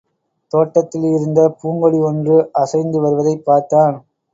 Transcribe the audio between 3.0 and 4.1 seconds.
வருவதைப் பார்த்தான்.